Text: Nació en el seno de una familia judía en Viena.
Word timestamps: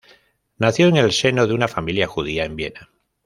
Nació 0.57 0.87
en 0.87 0.97
el 0.97 1.11
seno 1.11 1.45
de 1.45 1.53
una 1.53 1.67
familia 1.67 2.07
judía 2.07 2.43
en 2.45 2.55
Viena. 2.55 2.89